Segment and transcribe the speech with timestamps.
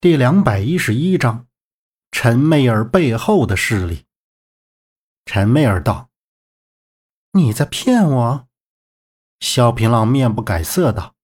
[0.00, 1.48] 第两百一十一章，
[2.12, 4.04] 陈媚儿背后的势力。
[5.24, 6.08] 陈媚儿道
[7.34, 8.48] ：“你在骗我？”
[9.40, 11.16] 萧平浪面不改色道：“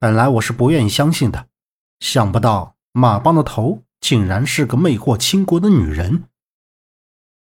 [0.00, 1.46] 本来我是不愿意相信的，
[2.00, 6.24] 想不到马帮的头竟然是个魅惑倾国的女人。”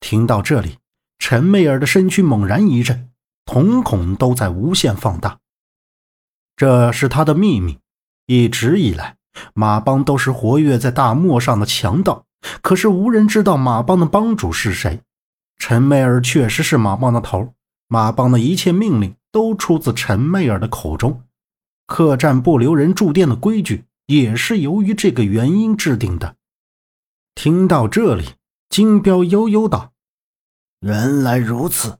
[0.00, 0.78] 听到这里，
[1.20, 3.12] 陈媚儿的身躯猛然一震，
[3.44, 5.38] 瞳孔都在无限放大。
[6.56, 7.78] 这是她的秘密，
[8.26, 9.16] 一直以来。
[9.54, 12.24] 马帮都是活跃在大漠上的强盗，
[12.62, 15.00] 可是无人知道马帮的帮主是谁。
[15.58, 17.54] 陈媚儿确实是马帮的头，
[17.88, 21.22] 马帮的一切命令都出自陈媚儿的口中。
[21.86, 26.36] 客栈不留人住店的规矩也是由于这个原因制定的。
[27.34, 28.34] 听到这里，
[28.68, 29.92] 金彪悠悠道
[30.80, 31.98] ：“原来如此，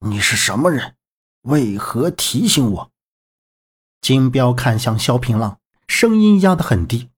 [0.00, 0.94] 你是什么人？
[1.42, 2.90] 为何提醒我？”
[4.00, 5.58] 金彪看向萧平浪。
[5.88, 7.08] 声音压得很低，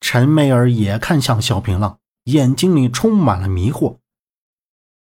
[0.00, 3.96] 陈媚儿也看向萧平浪，眼睛里充满了迷惑。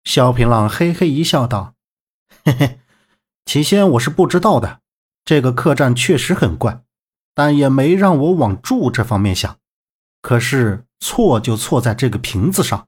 [0.06, 1.74] 萧平浪嘿嘿一笑，道
[2.46, 2.80] ：“嘿嘿，
[3.46, 4.80] 起先我是不知道的，
[5.26, 6.82] 这个客栈确实很怪，
[7.34, 9.58] 但也没让我往住这方面想。
[10.22, 12.88] 可是错就错在这个瓶子上。”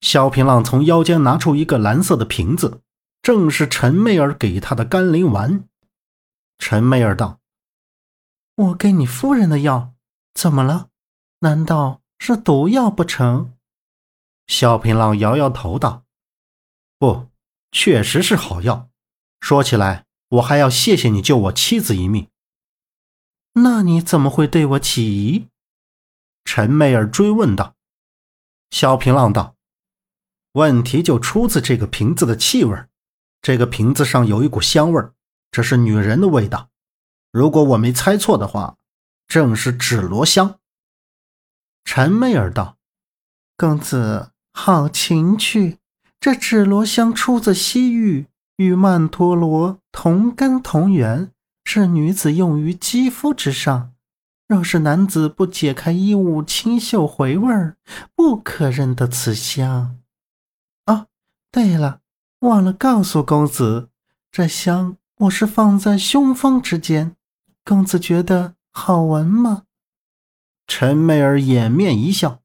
[0.00, 2.80] 萧平浪从腰间拿出一个蓝色的瓶子，
[3.20, 5.64] 正是陈媚儿给他的甘霖丸。
[6.58, 7.39] 陈媚儿道。
[8.60, 9.94] 我给你夫人的药，
[10.34, 10.90] 怎么了？
[11.38, 13.54] 难道是毒药不成？
[14.48, 16.04] 萧平浪摇摇头道
[16.98, 17.28] ：“不，
[17.72, 18.90] 确实是好药。
[19.40, 22.28] 说起来，我还要谢谢你救我妻子一命。
[23.54, 25.46] 那你怎么会对我起疑？”
[26.44, 27.74] 陈媚儿追问道。
[28.68, 29.56] 萧平浪道
[30.52, 32.84] ：“问题就出自这个瓶子的气味。
[33.40, 35.02] 这个瓶子上有一股香味，
[35.50, 36.68] 这是女人的味道。”
[37.30, 38.76] 如果我没猜错的话，
[39.28, 40.58] 正是纸罗香。
[41.84, 42.76] 陈媚儿道
[43.56, 45.78] ：“公子好情趣，
[46.18, 48.26] 这纸罗香出自西域，
[48.56, 51.30] 与曼陀罗同根同源，
[51.64, 53.92] 是女子用于肌肤之上。
[54.48, 57.72] 若是男子不解开衣物，清嗅回味，
[58.16, 59.96] 不可认得此香。
[60.86, 61.06] 啊，
[61.52, 62.00] 对了，
[62.40, 63.90] 忘了告诉公子，
[64.32, 67.14] 这香我是放在胸峰之间。”
[67.70, 69.62] 公子觉得好闻吗？
[70.66, 72.40] 陈媚儿掩面一笑。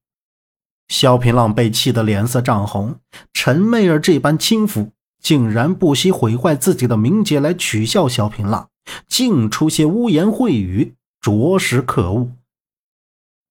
[0.87, 2.99] 萧平浪被气得脸色涨红。
[3.33, 8.69] 陈媚儿这般轻浮，竟然不惜毁坏自己的名节来取笑萧平浪，
[9.07, 12.29] 竟出些污言秽语，着实可恶。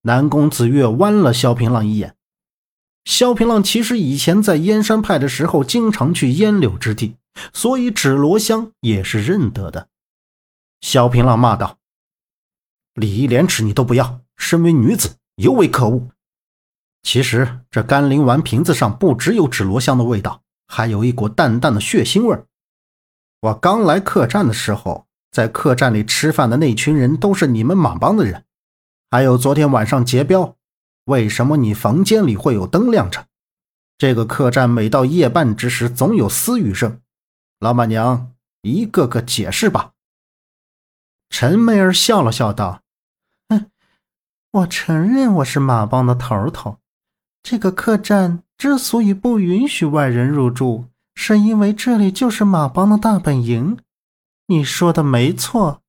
[0.03, 2.15] 南宫子月剜了萧平浪一眼。
[3.05, 7.17] 萧平浪其实以前在燕山派的时候，经常去烟柳之地，
[7.53, 9.89] 所以芷罗香也是认得的。
[10.81, 11.79] 萧平浪骂道
[12.95, 16.09] ：“礼义廉耻你都不要，身为女子尤为可恶。
[17.03, 22.39] 其实这甘霖丸瓶子上不只有纸罗香的味道，还有一股淡淡的血腥味
[23.41, 28.45] 我刚来客栈的时候，在客栈里吃饭的那群人都是你们马帮的人。
[29.11, 30.57] 还有昨天晚上劫镖，
[31.05, 33.27] 为什么你房间里会有灯亮着？
[33.99, 37.01] 这个客栈每到夜半之时，总有私语声。
[37.61, 38.33] 老板娘，
[38.63, 39.93] 一个个解释吧。”
[41.37, 42.83] 陈媚儿笑了笑道
[43.50, 43.69] ：“哼，
[44.53, 46.78] 我承认我是马帮的头头。
[47.43, 50.84] 这个客栈之所以不允许外人入住，
[51.17, 53.77] 是因为这里就是马帮的大本营。
[54.47, 55.83] 你说的没错，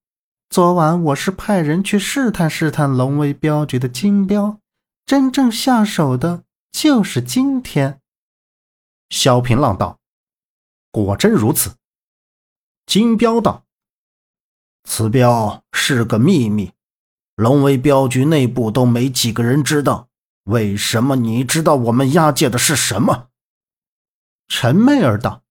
[0.49, 4.57] 昨晚我是派人去试探试探龙威镖局的金镖，
[5.05, 6.41] 真正下手的
[6.71, 8.01] 就是今天。”
[9.11, 9.99] 萧平浪道
[10.89, 11.75] ：“果真如此。”
[12.87, 13.64] 金镖道。
[14.85, 16.71] 此镖是个秘密，
[17.35, 20.07] 龙威镖局内部都没几个人知道。
[20.45, 23.29] 为什么你知道我们押解的是什么？
[24.47, 25.41] 陈媚儿道：“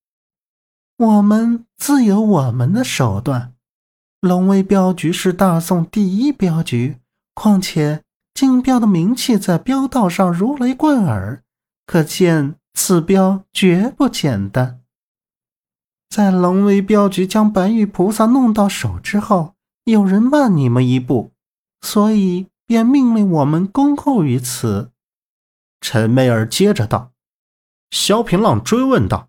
[0.97, 3.55] 我们自有我们的手段。
[4.21, 6.99] 龙威镖局是大宋第一镖局，
[7.35, 8.03] 况且
[8.33, 11.43] 金镖的名气在镖道上如雷贯耳，
[11.85, 14.81] 可见此镖绝不简单。”
[16.15, 21.33] 在龙威镖局将白玉菩萨弄到手之后，有人慢你们一步，
[21.81, 24.93] 所以便命令我们恭候于此。
[25.81, 27.11] 陈媚儿接着道。
[27.91, 29.29] 萧平浪追问道：“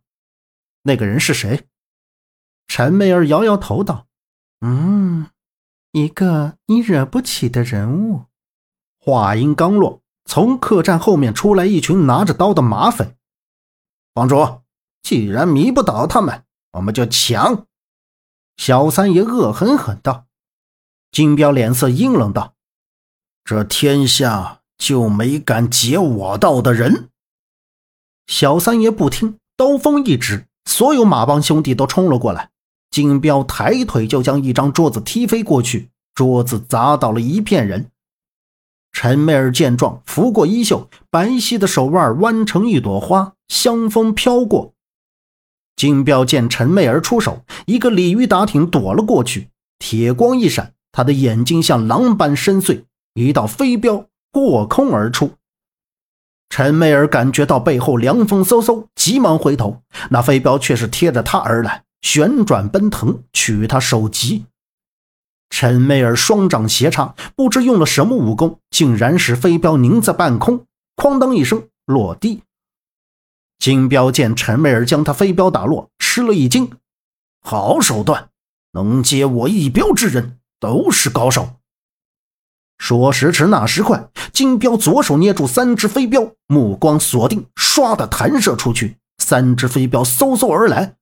[0.85, 1.65] 那个人是谁？”
[2.69, 4.05] 陈媚儿摇摇头道
[4.61, 5.25] ：“嗯，
[5.91, 8.25] 一个你惹不起的人物。”
[9.03, 13.15] 话音刚落，从客栈后面出来一群拿着刀的马匪。
[14.13, 14.61] 帮主，
[15.01, 16.43] 既然迷不倒他们。
[16.75, 17.65] 我们就抢！
[18.57, 20.25] 小三爷恶狠狠道。
[21.11, 22.53] 金彪脸色阴冷道
[23.43, 27.09] ：“这天下就没敢劫我道的人。
[28.27, 32.51] 小三爷不听，刀锋一指，所有马帮兄弟都冲了过来。
[32.91, 37.91] 金彪抬腿就将一张桌子踢飞过去，桌子砸倒了一片人。
[38.91, 44.74] 陈媚儿见状，拂过衣袖，白皙的手腕弯成一朵花，香风飘过。
[45.75, 49.49] 金彪见陈媚儿出手，一个鲤鱼打挺躲了过去，
[49.79, 52.83] 铁光一闪，他的眼睛像狼般深邃，
[53.13, 55.31] 一道飞镖过空而出。
[56.49, 61.83] 陈媚儿感觉到背后凉风嗖嗖，急忙回头，那飞镖却是贴着他而来。
[62.01, 64.45] 旋转奔腾，取他首级。
[65.49, 72.43] 陈媚儿双掌斜插，不知用了什么武功，竟然使飞镖凝在半空，哐当一声落地。
[73.65, 76.69] 金彪见陈媚儿将他飞镖打落，吃了一惊。
[77.41, 78.29] 好手段，
[78.73, 81.55] 能接我一镖之人都是高手。
[82.77, 90.97] 说时迟，那时快，金彪左手捏住三只飞镖，目光锁定，唰的弹射出去，三只飞镖嗖嗖而来。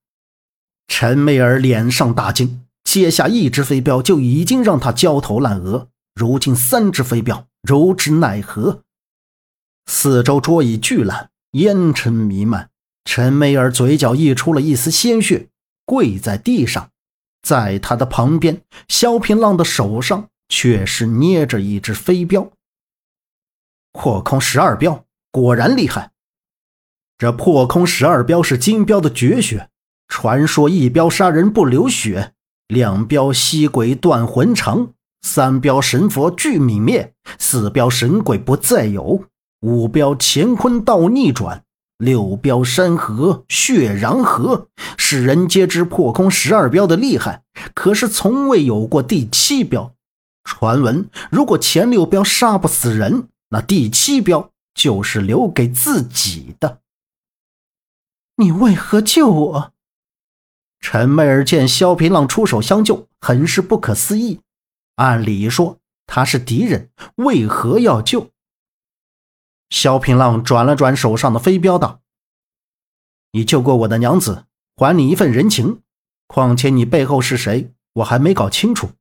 [0.87, 8.83] 陈媚儿脸上大惊，接下一只飞镖就已经让他焦头烂额，如今三只飞镖，如之奈何？
[9.85, 12.69] 四周桌椅巨烂，烟尘弥漫。
[13.05, 15.47] 陈媚儿嘴角溢出了一丝鲜血，
[15.85, 16.91] 跪在地上。
[17.41, 22.49] 在他的旁边，萧平浪的手上却是捏着一只飞镖。
[23.91, 26.11] 破空十二镖，果然厉害。
[27.17, 29.69] 这破空十二镖是金镖的绝学。
[30.07, 32.33] 传说一镖杀人不流血，
[32.67, 39.25] 两镖吸鬼断魂肠，三镖神佛俱泯灭，四镖神鬼不再有，
[39.63, 41.63] 五镖乾坤道逆转，
[41.97, 44.67] 六镖山河血然河。
[44.97, 47.43] 世人皆知破空十二镖的厉害，
[47.73, 49.93] 可是从未有过第七镖。
[50.43, 56.79] 传闻如果前六镖杀不死人，那第七镖就是留给自己的。
[58.35, 59.71] 你为何救我？
[60.81, 64.41] 陈媚儿见萧平浪出手相救，很是不可思议。
[64.95, 68.27] 按理说他是敌人，为何要救？
[69.73, 72.01] 萧平浪转了转手上的飞镖，道
[73.33, 75.81] ：“你救过我的娘子，还你一份人情。
[76.27, 78.91] 况且你背后是谁，我还没搞清楚，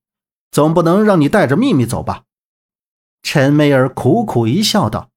[0.50, 2.24] 总不能让你带着秘密走吧？”
[3.22, 5.10] 陈媚儿苦苦一笑，道：“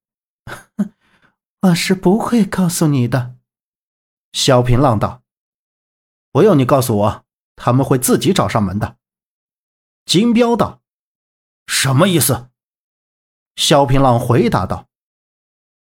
[1.63, 3.38] 我 是不会告诉你的。”
[4.34, 5.24] 萧平浪道。
[6.34, 7.25] 不用你告诉我，
[7.56, 8.98] 他们会自己找上门的。
[10.04, 10.81] 金彪道
[11.66, 12.50] ：“什么意思？”
[13.56, 14.90] 萧平浪回答道：“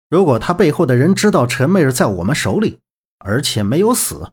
[0.08, 2.80] 如果他背后的人知道陈媚儿在我们手里，
[3.18, 4.32] 而且没有死，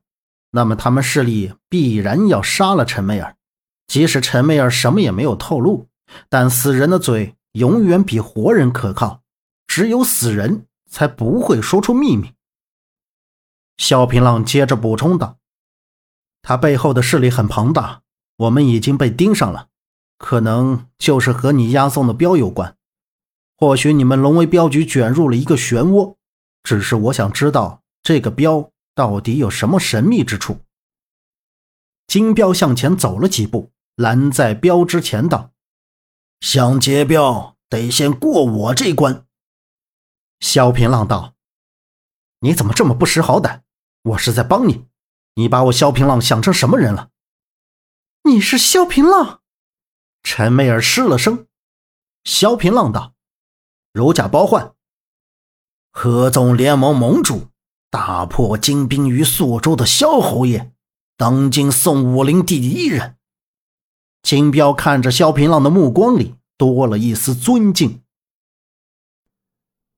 [0.51, 3.35] 那么他们势力必然要杀了陈媚儿。
[3.87, 5.87] 即使陈媚儿什么也没有透露，
[6.29, 9.21] 但死人的嘴永远比活人可靠，
[9.67, 12.33] 只有死人才不会说出秘密。”
[13.77, 15.37] 萧平浪接着补充道。
[16.43, 18.01] 他背后的势力很庞大，
[18.37, 19.69] 我们已经被盯上了，
[20.17, 22.75] 可能就是和你押送的镖有关。
[23.63, 26.17] 或许你们龙威镖局卷入了一个漩涡，
[26.63, 30.59] 只是我想知道这个镖到底有什么神秘之处。
[32.05, 35.53] 金镖向前走了几步，拦在镖之前道
[36.41, 39.25] ：“想劫镖，得先过我这关。”
[40.41, 41.35] 萧平浪道
[42.43, 43.61] ：“你怎么这么不识好歹？
[44.01, 44.87] 我是在帮你。”
[45.35, 47.11] 你把我萧平浪想成什么人了？
[48.23, 49.39] 你是萧平浪？
[50.21, 51.47] 陈媚儿失了声。
[52.25, 53.13] 萧平浪道
[53.93, 54.73] ：“如假包换。”
[55.95, 57.47] 合纵联盟盟主，
[57.89, 60.73] 大破金兵于宿州的萧侯爷，
[61.15, 63.15] 当今宋武陵第一人。
[64.23, 68.01] 金彪看着萧平浪的目光里多了一丝尊敬。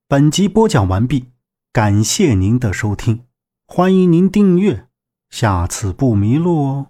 [0.08, 1.32] 本集播讲完毕，
[1.72, 3.26] 感谢您的收听，
[3.66, 4.88] 欢迎您订阅。
[5.30, 6.88] 下次不迷路哦。